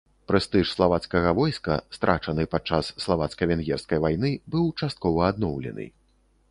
[0.29, 5.85] Прэстыж славацкага войска, страчаны падчас славацка-венгерскай вайны, быў часткова адноўлены.